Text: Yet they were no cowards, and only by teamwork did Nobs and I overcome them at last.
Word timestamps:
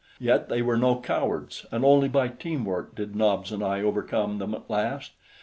Yet 0.19 0.49
they 0.49 0.63
were 0.63 0.77
no 0.77 0.99
cowards, 0.99 1.67
and 1.71 1.85
only 1.85 2.07
by 2.09 2.29
teamwork 2.29 2.95
did 2.95 3.15
Nobs 3.15 3.51
and 3.51 3.61
I 3.63 3.83
overcome 3.83 4.39
them 4.39 4.55
at 4.55 4.67
last. 4.67 5.11